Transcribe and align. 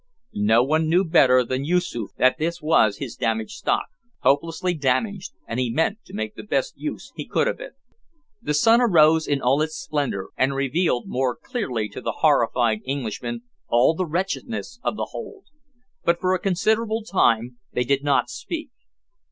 No 0.33 0.63
one 0.63 0.89
knew 0.89 1.03
better 1.03 1.43
than 1.43 1.63
Yoosoof 1.63 2.09
that 2.17 2.39
this 2.39 2.59
was 2.59 2.97
his 2.97 3.15
"damaged 3.15 3.51
stock" 3.51 3.85
hopelessly 4.21 4.73
damaged, 4.73 5.33
and 5.45 5.59
he 5.59 5.69
meant 5.71 5.99
to 6.05 6.15
make 6.15 6.33
the 6.33 6.41
best 6.41 6.75
use 6.75 7.13
he 7.15 7.23
could 7.27 7.47
of 7.47 7.59
it. 7.59 7.73
The 8.41 8.55
sun 8.55 8.81
arose 8.81 9.27
in 9.27 9.43
all 9.43 9.61
its 9.61 9.75
splendour, 9.75 10.29
and 10.35 10.55
revealed 10.55 11.07
more 11.07 11.35
clearly 11.35 11.87
to 11.89 12.01
the 12.01 12.15
horrified 12.21 12.81
Englishmen 12.87 13.43
all 13.67 13.93
the 13.93 14.07
wretchedness 14.07 14.79
of 14.81 14.95
the 14.97 15.09
hold, 15.11 15.45
but 16.03 16.19
for 16.19 16.33
a 16.33 16.39
considerable 16.39 17.03
time 17.03 17.59
they 17.73 17.83
did 17.83 18.03
not 18.03 18.27
speak. 18.27 18.71